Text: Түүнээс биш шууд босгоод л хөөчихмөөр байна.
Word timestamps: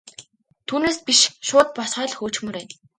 Түүнээс 0.67 0.97
биш 1.07 1.21
шууд 1.47 1.69
босгоод 1.75 2.09
л 2.11 2.17
хөөчихмөөр 2.17 2.55
байна. 2.57 2.73